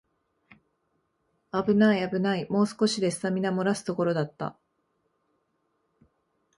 [1.51, 4.57] あぶないあぶない、もう少しでスタミナもらすところだった